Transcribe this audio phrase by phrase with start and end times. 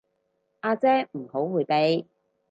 [0.61, 2.07] 阿姐唔好迴避